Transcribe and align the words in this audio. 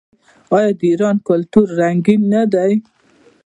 آیا 0.55 0.71
د 0.79 0.81
ایران 0.91 1.17
کلتور 1.27 1.67
رنګین 1.79 2.21
نه 2.33 2.43
دی؟ 2.53 2.73